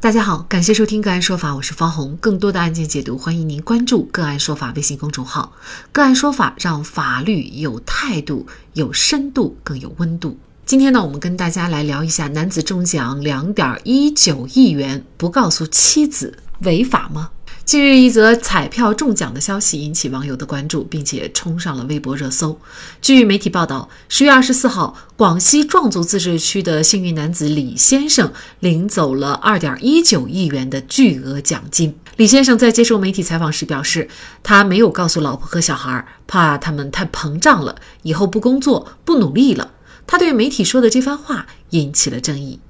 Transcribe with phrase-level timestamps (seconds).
[0.00, 2.16] 大家好，感谢收听个案说法，我是方红。
[2.20, 5.52] 更多的案件解读，欢迎您关注个案说法微信公众号。
[5.90, 10.38] 个案说法让法律有态度、有深度、更有温度。
[10.64, 17.30] 今天呢，我们跟大家来聊一下：男子中奖两点一九亿元，不告诉妻子，违法吗？
[17.68, 22.58] 近日，一则彩票中奖的消息引起网友的关注，并且冲上了微博热搜。
[23.02, 31.94] 据媒体报道，十月二十四号，广西壮族自治区的幸运男子李先生领走了二点一九亿元的巨额奖金。
[32.16, 34.08] 李先生在接受媒体采访时表示，
[34.42, 39.72] 他没有告诉老婆和小孩，怕他们太膨胀了，以后不工作、不努力了。
[40.06, 42.60] 他对媒体说的这番话引起了争议。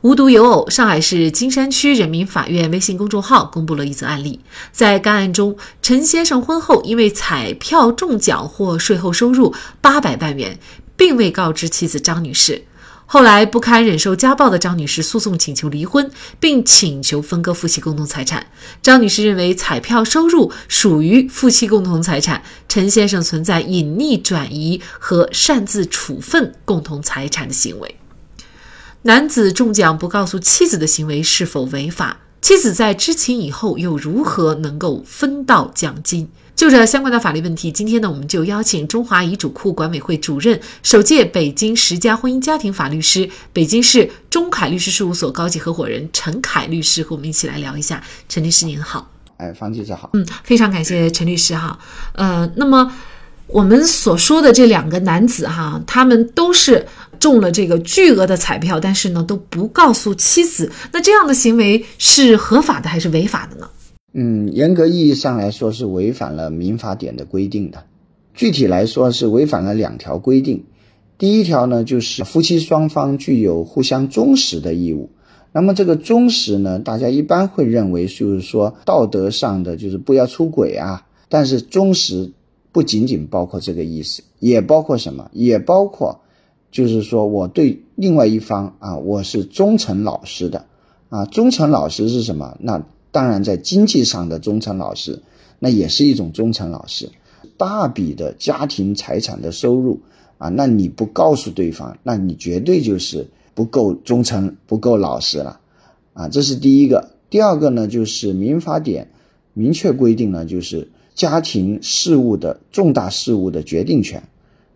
[0.00, 4.40] 无独有偶，上海市金山区人民法院微信公众号公布了一则案例。
[4.72, 10.58] 在该案中，陈先生婚后因为彩票中奖获税后收入八百万元，
[10.96, 12.64] 并未告知妻子张女士。
[13.10, 18.46] 后来不堪忍受家暴的张女士诉讼请求离婚，并请求分割夫妻共同财产。
[18.82, 27.96] 张女士认为彩票收入属于夫妻共同财产，陈先生存在隐匿转移和擅自处分共同财产的行为。
[29.08, 32.18] 男子中奖不告诉妻子的行为是否违法？
[32.42, 36.28] 妻子在知情以后又如何能够分到奖金？
[36.54, 48.04] 就这相关的法律问题，今天呢，我们就邀请中华遗嘱库管委会主任、首届北京十佳婚姻家庭法律师、北京市中凯律师事务所高级合伙人陈凯律师和我们一起来聊一下。
[48.28, 51.78] 陈律师您好，哎，方记者好，嗯，非常感谢陈律师哈。
[52.12, 52.92] 呃，那么
[53.46, 56.86] 我们所说的这两个男子哈，他们都是。
[57.20, 63.68] 中了这个巨额的彩票，但是呢都不告诉妻子，那这样的行为是合法的还是违法的呢？
[64.14, 67.84] 嗯，严格意义上来说是违反了民法典的规定的。
[68.34, 70.64] 具体来说是违反了两条规定。
[71.18, 75.10] 第一条呢，就是夫妻双方具有互相忠实的义务。
[75.52, 81.04] 那么这个忠实呢，大家一般会认为就是说道德上的，就是不要出轨啊。
[81.28, 82.30] 但是忠实
[82.70, 85.28] 不仅仅包括这个意思，也包括什么？
[85.32, 86.20] 也包括。
[86.78, 90.64] 就是说，我对另外一方啊，我是忠诚老实的，
[91.08, 92.56] 啊，忠诚老实是什么？
[92.60, 92.80] 那
[93.10, 95.20] 当然在经济上的忠诚老实，
[95.58, 97.10] 那也是一种忠诚老实。
[97.56, 99.98] 大笔的家庭财产的收入
[100.38, 105.58] 啊，那你不告诉对方，那你绝对就是不够忠诚、不够老实了，
[106.14, 107.10] 啊，这是第一个。
[107.28, 109.10] 第二个呢，就是民法典
[109.52, 114.22] 明确规定了，就是家庭事务的重大事务的决定权。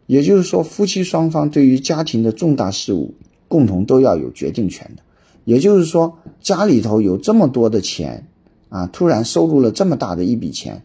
[0.07, 3.15] 也就是说，夫妻双方对于家庭的重大事务，
[3.49, 5.03] 共同都要有决定权的。
[5.45, 8.27] 也就是说，家里头有这么多的钱，
[8.69, 10.83] 啊，突然收入了这么大的一笔钱，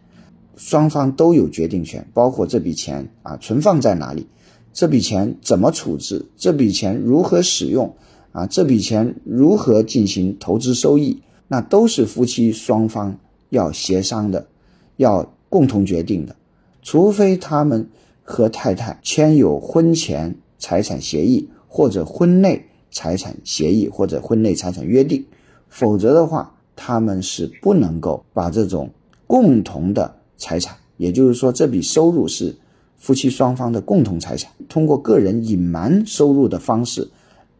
[0.56, 4.26] 双方都有决定权，包括这笔钱啊存放在哪里，
[4.72, 7.92] 这笔钱怎么处置，这笔钱如何使用，
[8.32, 13.18] 啊，这笔钱如何进行投资收益，那都是夫妻双方
[13.50, 14.46] 要协商的，
[14.96, 16.36] 要共同决定的，
[16.82, 17.88] 除非他们。
[18.30, 25.24] 和太太签有婚前财产协议，或者婚内财产协议，或者婚内财产约定，
[25.70, 28.90] 否则的话，他们是不能够把这种
[29.26, 32.54] 共同的财产，也就是说，这笔收入是
[32.98, 37.08] 夫妻双方的共同财产，通过个人隐瞒收入的方式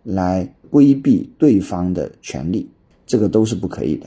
[0.02, 2.68] 来规避对方的权利，
[3.06, 4.06] 这个都是不可以的。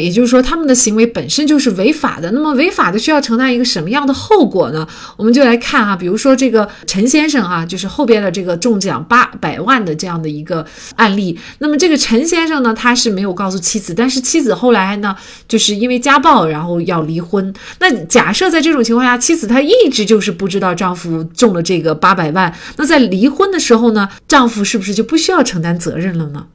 [0.00, 2.30] 也就是说，他们的行为本身就是违法的。
[2.32, 4.86] 那么，违法的需要承担一个什么样的后果呢？
[5.16, 10.64] 我们就来看啊，比如说这个陈先生啊，就是后边的这个中奖八百万的这样的一个
[10.96, 11.38] 案例。
[11.58, 15.14] 那么，这个陈先生呢，他是没有告诉妻子，但是妻子后来呢，
[15.48, 17.52] 就是因为家暴，然后要离婚。
[17.78, 26.46] 那假设在这种情况下，妻子她一直就是不知道丈夫中了这个八百万，那在离婚的时候呢，丈夫是不是就不需要承担责任了呢？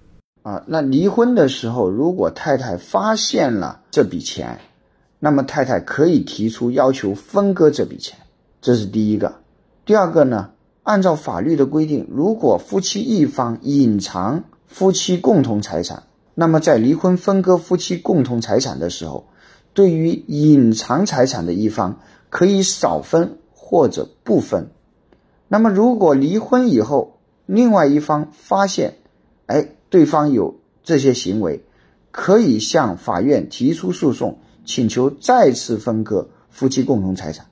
[0.43, 4.59] 啊，那离婚的时候，如果太太发现了这笔钱，
[5.19, 8.17] 那么太太可以提出要求分割这笔钱，
[8.59, 9.35] 这是第一个。
[9.85, 10.49] 第二个呢，
[10.81, 16.01] 按照法律的规定，如果夫妻一方隐藏夫妻共同财产，
[16.33, 19.27] 那么在离婚分割夫妻共同财产的时候，
[19.75, 21.99] 对于隐藏财产的一方
[22.31, 24.71] 可以少分或者不分。
[25.47, 28.95] 那么如果离婚以后，另外一方发现，
[29.45, 29.75] 哎。
[29.91, 31.63] 对方有这些行为，
[32.11, 37.45] 可以向法院提出诉讼，请求再次分割夫妻共同财产。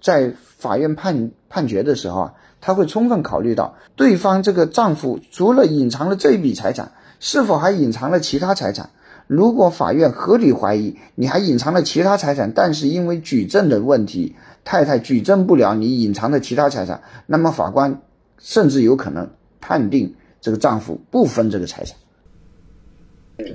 [0.00, 8.90] 在法院判判决的时候啊，他会充分考虑到对方这个丈夫除了隐藏了这一笔财产，是否还隐藏了其他财产。
[9.26, 14.34] 如果法院合理怀疑你还隐藏了其他财产，但是因为举证的问题，
[14.64, 18.00] 太太举证不了你隐藏的其他财产，那么法官
[18.38, 19.28] 甚至有可能
[19.60, 20.14] 判定。
[20.40, 21.96] 这个丈夫不分这个财产，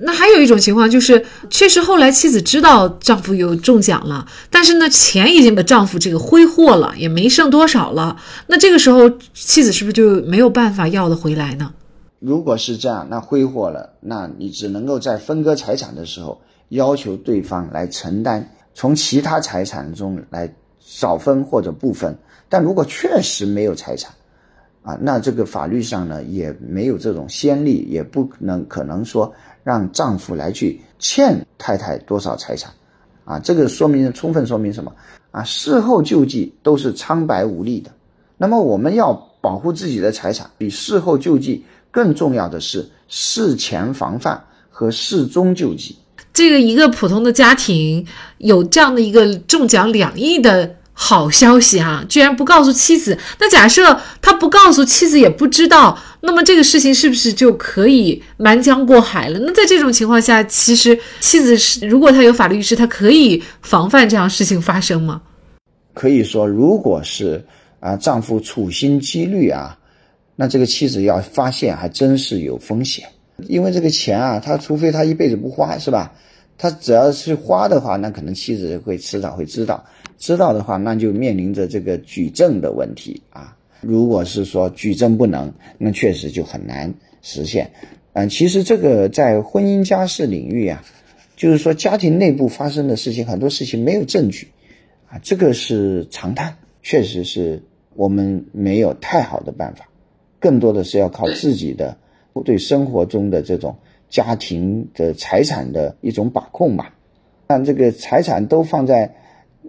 [0.02, 8.18] 那还有一种情况就是，确实后来妻子知道丈夫有中奖了，但是呢，钱已经把丈夫这个挥霍了，也没剩多少了。
[8.48, 11.74] 那这个时候，妻子是不是就没有办法要得回来呢？
[12.20, 16.40] 如果是这样，那挥霍了，那你只能够在分割财产的时候
[16.70, 22.16] 要求对方来承担，从其他财产中来少分或者不分。
[22.48, 24.14] 但如果确实没有财产，
[24.84, 29.34] 啊，那这个法律上呢也没有这种先例，也不能可能说
[29.64, 32.72] 让丈夫来去欠太太多少财产，
[33.26, 34.92] 啊，这个说明充分说明什么？
[35.32, 37.92] 啊，事后救济都是苍白无力的。
[38.38, 41.64] 那么我们要保护自己的财产，比事后救济。
[41.94, 45.94] 更重要的是事前防范和事中救济。
[46.32, 48.08] 这个一个普通的家庭
[48.38, 53.18] 有这样的一个中奖两亿的好消息啊，居然不告诉妻子。
[53.40, 59.40] 那假设他不告诉妻子也不知道，那么这个事情是不是就可以瞒江过海了？
[59.40, 65.20] 那在这种情况下，其实妻子是如果他有法律意识，他可以防范这样事情发生吗？
[65.96, 67.44] 可以说，如果是
[67.80, 69.76] 啊，丈夫处心积虑啊。
[70.36, 73.08] 那这个妻子要发现还真是有风险，
[73.48, 76.12] 因为这个钱啊，他除非他一辈子不花，是吧？
[76.60, 79.84] 他只要是花的话，那可能妻子会迟早会知道，
[80.22, 83.58] 知道的话，那就面临着这个举证的问题啊。
[83.82, 87.72] 如果是说举证不能，那确实就很难实现。
[88.14, 90.84] 嗯，其实这个在婚姻家事领域啊，
[91.36, 94.48] 就是说家庭内部发生的事情，很多事情没有证据
[95.10, 97.64] 啊，这个是常态，确实是
[97.96, 99.90] 我们没有太好的办法。
[100.40, 101.98] 更多的是要靠自己的
[102.46, 103.76] 对生活中的这种
[104.08, 106.94] 家庭的财产的一种把控吧。
[107.48, 109.16] 但这个财产都放在，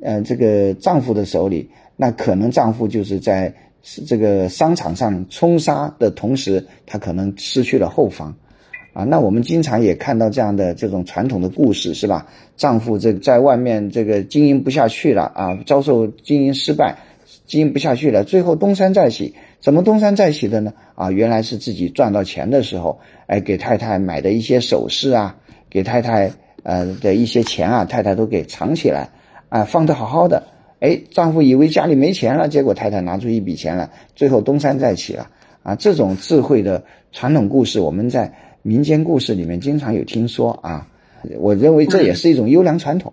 [0.00, 3.52] 呃，这个丈夫的手里，那可能丈夫就是在
[4.06, 8.34] 这个商场上冲杀的同时，他可能失去了后方。
[8.92, 12.26] 啊，那我们经常也看到这样的这种传统的故事，是吧？
[12.56, 16.96] 丈夫这在外面这个经营不下去了啊，遭受经营失败。
[17.46, 19.34] 经营不下去了，最后东山再起。
[19.60, 20.72] 怎么东山再起的呢？
[20.94, 25.34] 啊，原来是自己赚到钱的时候，哎，给太太买的一些首饰啊，
[25.70, 26.30] 给太太
[26.62, 29.08] 呃的一些钱啊，太太都给藏起来，
[29.52, 30.42] 啊，放的好好的。
[30.80, 35.28] 哎，丈夫以为家里没钱了，结果太太拿出一笔钱来，最后东山再起了。
[35.62, 36.82] 啊，这种智慧的
[37.12, 38.32] 传统故事，我们在
[38.62, 40.88] 民间故事里面经常有听说啊。
[41.38, 43.12] 我认为这也是一种优良传统。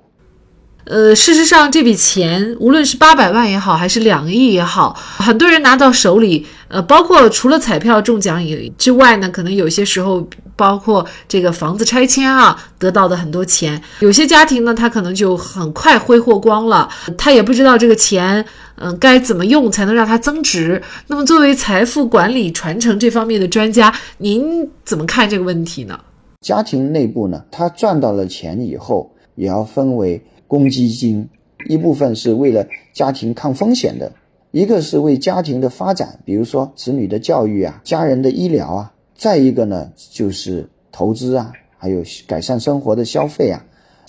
[0.85, 18.43] 呃，事实上，这笔钱无论是八百万也好，还是两个亿也好，很多人拿到手里，呃，包括除了彩票中奖以之外呢，可能有些时候，包括这个房子拆迁啊，得到的很多钱，有些家庭呢，他可能就很快挥霍光了，他也不知道这个钱，
[18.77, 20.81] 嗯，该怎么用才能让它增值。
[21.05, 25.99] 那么，作为财富管理传承这方面的专家，您怎么看这个问题呢？
[26.41, 30.19] 家庭内部呢，他赚到了钱以后，也要分为。
[30.49, 31.29] 公积金
[31.67, 34.11] 一部分是为了家庭抗风险的，
[34.49, 43.63] 一个是为家庭的发展，比如说子女的教育啊、家人的医疗啊，再一个呢就是投资啊，还有改善生活的消费啊。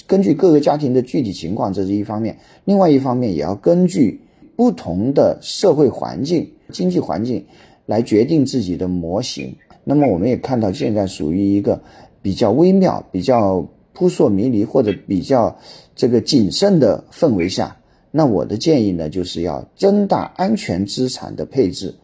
[0.07, 2.35] 根据各个家庭的具体情况，这是一方面；
[2.65, 4.23] 另外一方面也要根据
[4.57, 7.45] 不同的社会环境、经济环境
[7.85, 9.55] 来决定自己的模型。
[9.85, 11.83] 那么我们也看到，现在属于一个
[12.23, 13.69] 比较微妙、比较。
[14.01, 15.55] 扑朔迷离或者比较
[15.95, 17.77] 这个谨慎的氛围下，
[18.11, 21.95] 那我的建议呢，就是要增大安全资产的配置，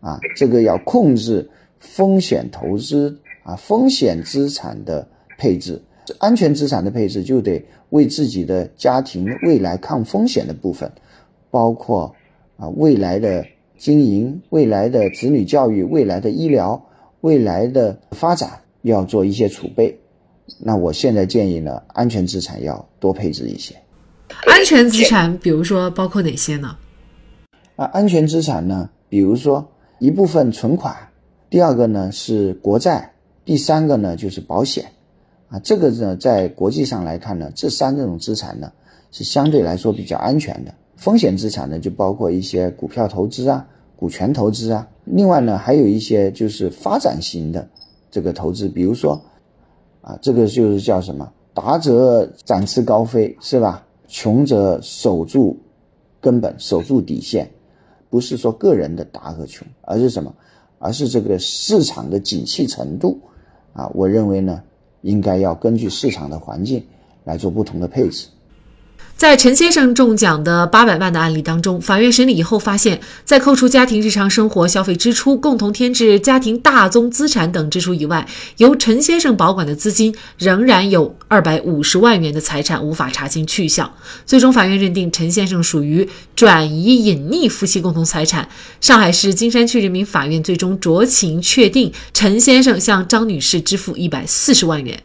[0.00, 1.48] 啊，这个要控制
[1.80, 5.08] 风险投资啊，风险资产的
[5.38, 5.80] 配置，
[6.18, 10.92] 安全资产的配置就得为自己的家庭未来抗风险的部分，
[11.50, 12.14] 包括
[12.58, 13.46] 啊未来的
[13.78, 16.84] 经营、未来的子女教育、未来的医疗、
[17.22, 19.98] 未来的发展，要做一些储备。
[20.60, 23.74] 那我现在建议呢，安全资产要多配置一些。
[24.46, 26.76] 安全资产，比如说包括哪些呢？
[27.74, 29.66] 啊，安全资产呢，比如说
[29.98, 30.96] 一部分存款，
[31.50, 33.12] 第二个呢是国债，
[33.44, 34.86] 第三个呢就是保险。
[35.48, 38.72] 啊，这个呢在国际上来看呢，这三种资产呢
[39.10, 40.72] 是相对来说比较安全的。
[40.96, 47.68] 风险资产呢就包括一些股票投资啊、股权投资啊，另外呢还有一些就是发展型的
[48.10, 49.20] 这个投资，比如说。
[50.06, 51.32] 啊，这个就是叫什么？
[51.52, 53.84] 达则展翅高飞，是吧？
[54.06, 55.58] 穷则守住
[56.20, 57.50] 根本，守住底线。
[58.08, 60.32] 不是说个人的达和穷，而是什么？
[60.78, 63.18] 而是这个市场的景气程度。
[63.72, 64.62] 啊，我认为呢，
[65.00, 66.84] 应该要根据市场的环境
[67.24, 68.28] 来做不同的配置。
[69.16, 83.90] 在陈先生中奖的八百万的案例当中，法院审理以后发现，在扣除家庭日常生活消费支出、共同添置家庭大宗资产等支出以外，由陈先生保管的资金仍然有二百五十万元的财产无法查清去向。
[84.26, 88.46] 最终，法院认定陈先生属于转移隐匿夫妻共同财产。
[88.82, 95.02] 上海市金山区人民法院最终酌情确定陈先生向张女士支付一百四十万元。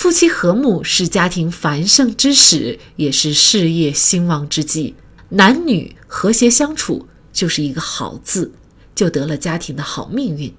[0.00, 4.94] 夫妻和睦是家庭繁盛之始，也是事业兴旺之基。
[5.28, 8.50] 男女和谐相处就是一个好字，
[8.94, 10.54] 就得了家庭的好命运。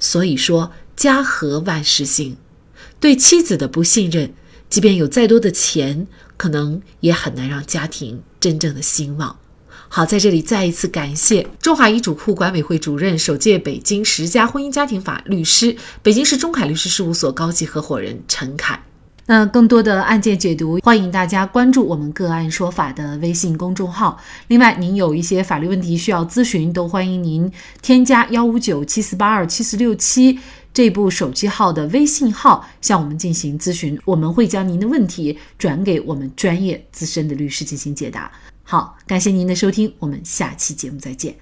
[0.00, 2.36] 所以说，家和万事兴。
[2.98, 4.34] 对妻子的不信任，
[4.68, 9.38] 即便有再多的钱，可能也很难让家庭真正的兴旺。
[9.94, 18.82] 好，在这里再一次感谢中华遗嘱库管委会主任、首届北京十佳婚姻家庭法律师、北京市中凯律师事务所高级合伙人陈凯。
[19.26, 24.18] 那更多的案件解读，欢迎大家关注我们“个案说法”的微信公众号。
[24.48, 30.38] 另外，您有一些法律问题需要咨询，都欢迎您添加幺五九七四八二七四六七
[30.72, 38.32] 这部手机号的微信号向我们进行咨询，我们会将您的问题转给我们专业资深的律师进行解答。
[38.72, 41.36] 好，感谢您的收听，我们下期节目再见。